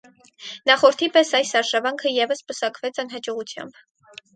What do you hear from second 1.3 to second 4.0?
այս արշավանքը ևս պսակվեց անհաջողությամբ։